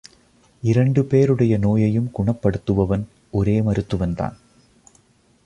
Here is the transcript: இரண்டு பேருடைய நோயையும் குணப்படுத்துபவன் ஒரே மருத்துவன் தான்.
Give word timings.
இரண்டு 0.63 1.05
பேருடைய 1.05 1.57
நோயையும் 1.57 2.09
குணப்படுத்துபவன் 2.17 3.03
ஒரே 3.31 3.61
மருத்துவன் 3.61 4.15
தான். 4.15 4.37